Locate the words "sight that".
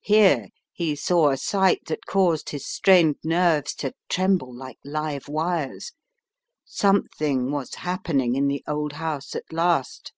1.36-2.06